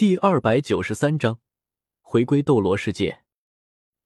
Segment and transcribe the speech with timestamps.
[0.00, 1.40] 第二百九十三章，
[2.00, 3.22] 回归斗罗世界。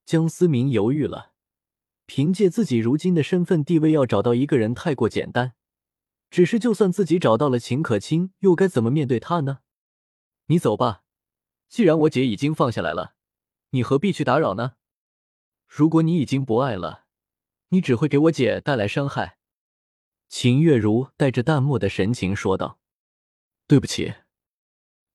[0.05, 1.35] 江思明犹豫了，
[2.05, 5.55] 凭借自己如今的身份地位，要找到一个人太过简单。
[6.31, 9.61] 只是，就算自己找到了秦可卿，又该怎么面对她呢？
[10.47, 11.05] 你走吧，
[11.69, 13.15] 既然我姐已经放下来了，
[13.71, 14.73] 你何必去打扰呢？
[15.69, 17.05] 如果你已经不爱了，
[17.69, 19.39] 你只会给我姐带来伤害。
[20.29, 22.81] 秦月如带着淡漠的神情说道
[23.69, 24.15] ：“对不起。”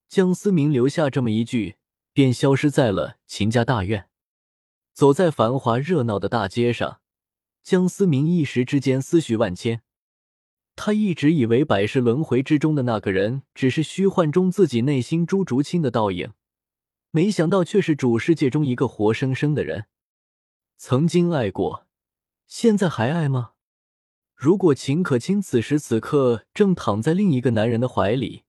[0.10, 1.76] 江思明留下这么一句，
[2.14, 4.10] 便消失在了秦家大院。
[4.92, 7.00] 走在繁华热闹的大街上，
[7.62, 9.84] 江思明一时之间思绪万千。
[10.76, 16.32] 他一直以为百世轮回之中的那个人只是虚幻中自己内心朱竹清的倒影，
[17.12, 19.86] 没想到却是主世界中一个活生生的人。
[20.76, 21.86] 曾经爱过，
[22.48, 23.52] 现在还爱吗？
[24.34, 28.46] 如果秦可卿此时此刻正躺在另一个男人的怀里，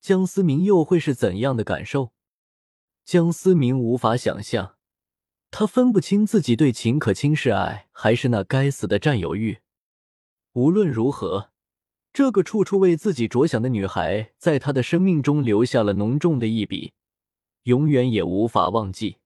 [0.00, 2.12] 江思明又会是怎样的感受？
[3.04, 4.76] 江思明无法想象，
[5.50, 9.58] 他分不清自己对秦可卿是爱还是那该死的占有欲。
[10.52, 11.50] 无论如何。
[12.12, 16.92] 这个处处为自己着想的女孩，在他的生命中留下了浓重的一笔，
[17.62, 19.18] 永远也无法忘记。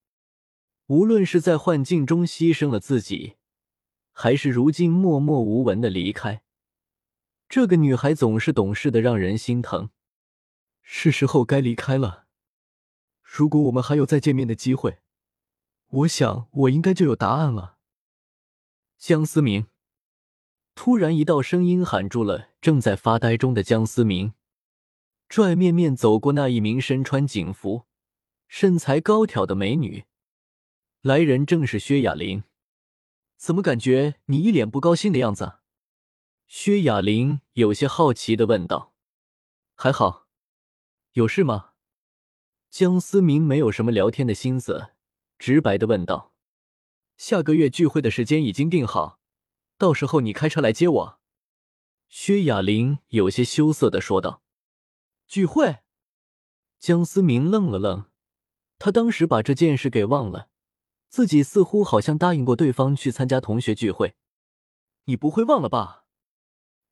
[0.85, 3.37] 无论是在幻境中牺牲了自己，
[4.11, 6.43] 还是如今默默无闻的离开，
[7.49, 9.89] 这个女孩总是懂事的，让人心疼。
[10.87, 12.27] 是时候该离开了。
[13.21, 14.99] 如果我们还有再见面的机会，
[15.87, 17.79] 我想我应该就有答案了。
[18.97, 19.67] 江思明。
[20.75, 24.33] 突然，一道声音喊住了正在发呆中的江思明，
[25.27, 27.85] 拽面面走过那一名身穿警服、
[28.47, 30.05] 身材高挑的美女。
[31.01, 32.43] 来人正是薛雅玲。
[33.37, 35.59] 怎么感觉你一脸不高兴的样子？
[36.47, 38.93] 薛雅玲有些好奇的问道。
[39.75, 40.24] 还好，
[41.15, 41.69] 有事吗？
[42.69, 44.89] 江思明没有什么聊天的心思，
[45.39, 46.33] 直白的问道。
[47.15, 49.21] 下个月聚会的时间已经定好。
[49.77, 51.19] 到时候你开车来接我。”
[52.09, 54.43] 薛雅玲有些羞涩的说道。
[55.25, 55.77] “聚会？”
[56.79, 58.11] 江思明愣了愣，
[58.77, 60.49] 他当时把这件事给忘了，
[61.07, 64.17] 自己似乎好像答应过对方去参加同学聚会。
[65.05, 66.07] 你不会忘了吧？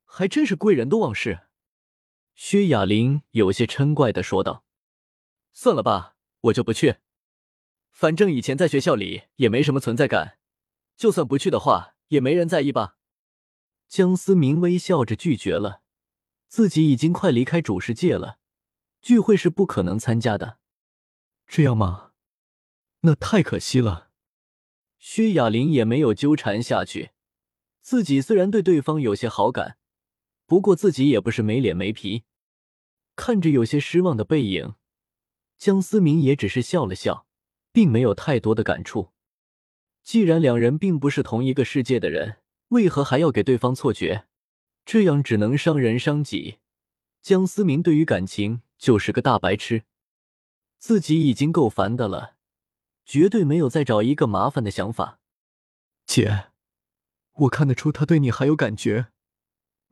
[0.06, 1.43] 还真是贵人多忘事。”
[2.34, 4.64] 薛雅玲有些嗔怪的说道。
[5.52, 6.96] “算了吧，我就不去。
[7.90, 10.38] 反正以前在学校里也没什么存在感，
[10.96, 12.98] 就算不去的话。”也没人在意吧？
[13.88, 15.80] 江思明微笑着拒绝了，
[16.46, 18.38] 自己已经快离开主世界了，
[19.00, 20.58] 聚会是不可能参加的。
[21.46, 22.12] 这样吗？
[23.00, 24.10] 那太可惜了。
[24.98, 27.12] 薛雅玲也没有纠缠下去，
[27.80, 29.78] 自己虽然对对方有些好感，
[30.46, 32.24] 不过自己也不是没脸没皮。
[33.16, 34.74] 看着有些失望的背影，
[35.56, 37.26] 江思明也只是笑了笑，
[37.72, 39.10] 并没有太多的感触。
[40.02, 42.38] 既然两人并不是同一个世界的人，
[42.68, 44.26] 为何还要给对方错觉？
[44.84, 46.58] 这样只能伤人伤己。
[47.22, 49.84] 江思明对于感情就是个大白痴，
[50.78, 52.36] 自己已经够烦的了，
[53.06, 55.20] 绝对没有再找一个麻烦的想法。
[56.04, 56.48] 姐，
[57.32, 59.06] 我看得出他对你还有感觉，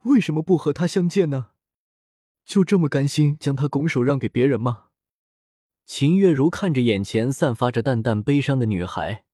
[0.05, 1.51] 为什么不和他相见呢？
[2.45, 4.87] 就这么甘心将他拱手让给别人吗？
[5.87, 9.25] 秦月如看着眼前散发着淡淡悲伤的女孩。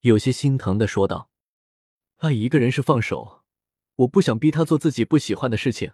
[0.00, 1.30] 有些心疼的说道
[2.18, 3.42] ：“爱一个人是放手，
[3.96, 5.92] 我不想逼他做自己不喜欢的事情。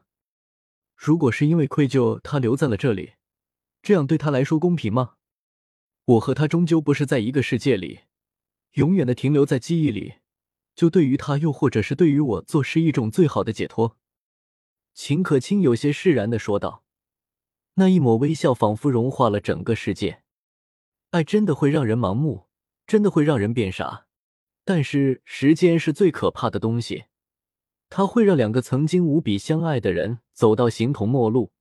[0.95, 3.15] 如果是因为愧疚，他留在了这里，
[3.83, 5.15] 这样对他来说公平吗？
[6.05, 8.01] 我和他终究不是在一个世界里，
[8.73, 10.17] 永远的停留在记忆里，
[10.75, 13.99] 就对于他，又或者是对于我，做是一种最好的解脱。”
[14.95, 16.85] 秦可卿有些释然的说道，
[17.75, 20.23] 那一抹微笑仿佛融化了整个世界。
[21.11, 22.47] 爱真的会让人盲目。
[22.87, 24.05] 真的会让人变傻，
[24.63, 27.05] 但是时间是最可怕的东西，
[27.89, 31.53] 它会让两个曾经无比相爱的人走到形同陌路，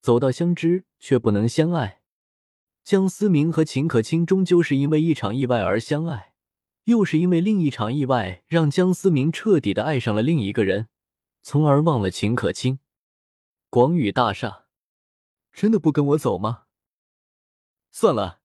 [0.00, 2.00] 走到相知却不能相爱。
[2.82, 6.32] 江思明和秦可卿终究是因为一场意外而相爱，
[6.84, 10.88] 又是因为另一场意外让江思明彻底的爱上了另一个人，
[11.44, 12.78] 从而忘了秦可卿。
[13.68, 14.64] 广宇大厦，
[15.52, 16.64] 真的不跟我走吗？
[17.90, 18.40] 算了。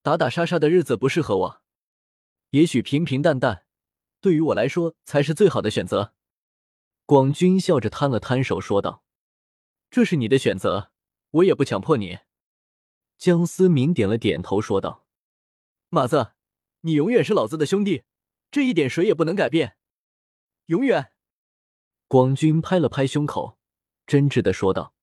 [0.00, 1.62] 打打杀杀的日子不适合我，
[2.50, 3.66] 也许平平淡淡，
[4.22, 6.14] 对于我来说才是最好的选择。
[7.04, 9.04] 广军笑着摊了摊手说道
[9.90, 10.90] ：“这是你的选择，
[11.32, 12.20] 我也不强迫你。”
[13.18, 15.06] 江思明点了点头说道
[15.90, 16.32] ：“马子，
[16.80, 18.04] 你永远是老子的兄弟，
[18.50, 19.76] 这一点谁也不能改变，
[20.66, 21.12] 永远。”
[22.08, 23.58] 广军拍了拍胸口，
[24.06, 24.94] 真挚的说道。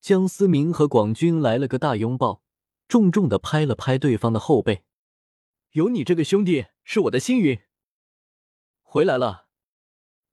[0.00, 2.42] 江思明和广军来了个大拥抱。
[2.88, 4.84] 重重的拍了拍对方的后背。
[5.72, 7.62] 有你这个兄弟是我的幸运。
[8.82, 9.48] 回来了，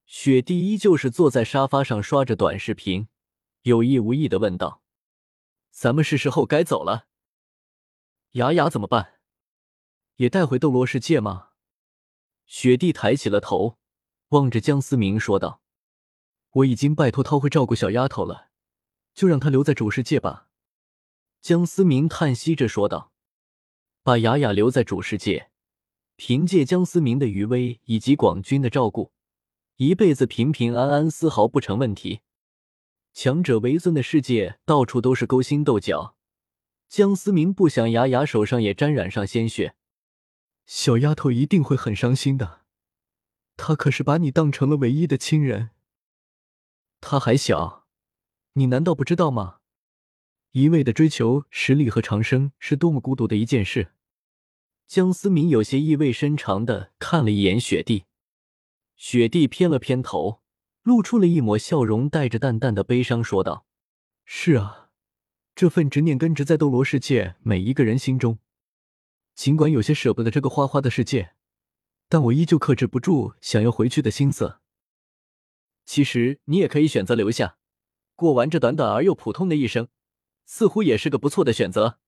[0.06, 3.08] 雪地依旧是坐在沙发上刷着短视频，
[3.64, 4.84] 有意无意的问道
[5.74, 7.08] ：“咱们是时候该走了。
[8.34, 9.20] 雅雅怎么办？
[10.18, 11.50] 也带回斗罗世界吗？”
[12.46, 13.80] 雪地抬起了头，
[14.30, 15.62] 望着江思明说道
[16.54, 18.50] ：“我已经拜托涛会照顾小丫头了，
[19.14, 20.48] 就让她留在主世界吧。”
[21.42, 23.12] 江思明叹息着说道。
[24.06, 25.50] 把雅雅留在主世界，
[26.18, 29.14] 凭借江思明的余威以及广军的照顾，
[29.78, 32.20] 一辈子平平安安，丝毫不成问题。
[33.14, 36.18] 强者为尊的世界，到处都是勾心斗角。
[36.90, 39.76] 江思明不想雅雅手上也沾染上鲜血，
[40.66, 42.64] 小丫头一定会很伤心的。
[43.56, 45.70] 她可是把你当成了唯一的亲人。
[47.06, 47.86] 他还小，
[48.54, 49.58] 你难道不知道吗？
[50.52, 53.92] 一味的追求实力和长生是多么孤独的一件事。
[54.88, 58.06] 江思明有些意味深长的看了一眼雪地，
[58.96, 60.42] 雪地偏了偏头，
[60.84, 63.66] 露出了一抹笑容，带着淡淡的悲伤说道
[64.24, 64.90] ：“是啊，
[65.54, 68.40] 这份执念根植在斗罗世界每一个人心中。
[69.36, 71.34] 尽管有些舍不得这个花花的世界，
[72.08, 74.60] 但我依旧克制不住想要回去的心思。
[75.86, 77.58] 其实你也可以选择留下，
[78.16, 79.88] 过完这短短而又普通的一生。”
[80.46, 82.00] 似乎也是个不错的选择，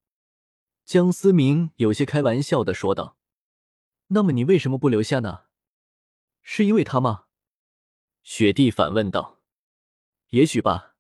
[0.84, 3.18] 江思明有些开玩笑的说道。
[4.08, 5.44] “那么你为什么不留下呢？
[6.42, 7.28] 是因为他吗？”
[8.24, 9.40] 雪地反问道。
[10.32, 10.96] “也许吧。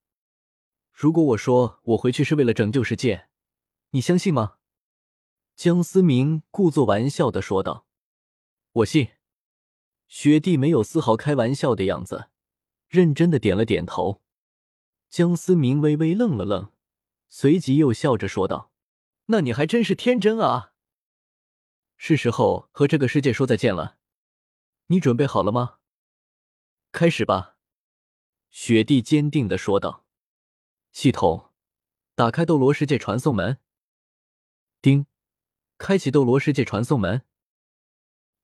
[0.93, 3.27] 如果我说我回去是为了拯救世界，
[3.89, 4.55] 你相信吗？”
[5.57, 7.85] 江思明故作玩笑的说道。
[8.71, 9.09] “我信。”
[10.07, 12.29] 雪地没有丝毫开玩笑的样子，
[12.87, 14.21] 认真的点了点头。
[15.09, 16.71] 江思明微微愣了愣。
[17.27, 18.71] 随即又笑着说道
[19.27, 20.73] ：“那你还真是天真啊！
[21.97, 23.97] 是时候和这个世界说再见了，
[24.87, 25.79] 你准备好了吗？
[26.91, 27.57] 开始吧。”
[28.51, 30.05] 雪地坚定的说道。
[30.93, 31.51] 系统，
[32.13, 33.59] 打开斗罗世界传送门。
[34.81, 35.07] 叮，
[35.77, 37.25] 开启斗罗世界传送门。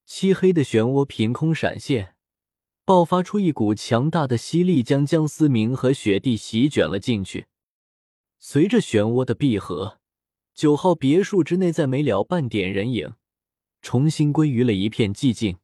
[0.05, 2.10] 漆黑的漩涡凭空闪现，
[2.91, 7.47] 爆发出一股强大的吸力，将江思明和雪地席卷了进去。
[8.37, 9.99] 随着漩涡的闭合，
[10.53, 13.13] 九号别墅之内再没了半点人影，
[13.81, 15.59] 重新归于了一片寂静。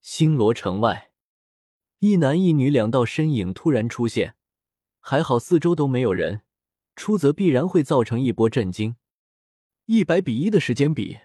[0.00, 1.10] 星罗城外，
[1.98, 4.36] 一男一女两道身影突然出现，
[5.00, 6.42] 还好四周都没有人，
[6.94, 8.94] 出则必然会造成一波震惊。
[9.86, 11.18] 一百比一的时间比，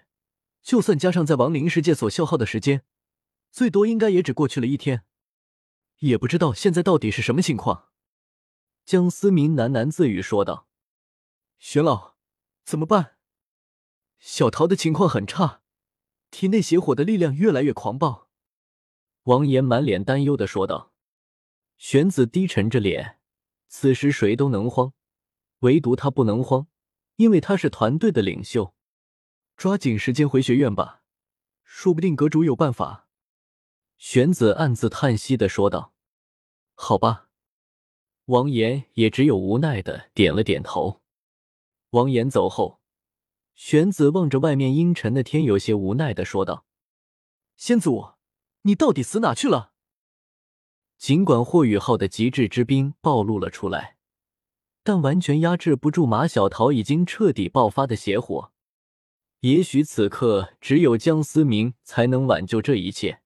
[0.60, 2.82] 就算加上在亡灵世界所消耗的时间，
[3.54, 5.04] 最多应该也只过去了一天。
[5.98, 7.90] 也不知道现在到底是什么情况。
[8.84, 10.66] 江思明喃喃自语说道
[11.60, 12.16] ：“玄老，
[12.64, 13.16] 怎么办？
[14.18, 15.62] 小桃的情况很差，
[16.32, 18.28] 体内邪火的力量越来越狂暴。”
[19.22, 20.92] 王岩满脸担忧的说道。
[21.76, 23.20] 玄子低沉着脸，
[23.68, 24.94] 此时谁都能慌，
[25.60, 26.66] 唯独他不能慌，
[27.16, 28.74] 因为他是团队的领袖。
[29.56, 31.02] 抓紧时间回学院吧，
[31.62, 33.02] 说不定阁主有办法。”
[33.98, 35.92] 玄子暗自叹息的说道。
[36.74, 37.28] “好吧。”
[38.26, 41.02] 王岩也只有无奈的点了点头。
[41.90, 42.80] 王岩走后，
[43.54, 46.64] 玄子望着外面阴沉的天，有些无奈的说道
[47.56, 48.12] ：“仙祖，
[48.62, 49.72] 你到底死哪去了？”
[50.96, 53.98] 尽管霍雨浩的极致之兵暴露了出来，
[54.82, 58.52] 但完全压制不住马小桃已经彻底爆发的邪火。
[59.40, 63.20] 也许此刻只有江思明才能挽救这一切。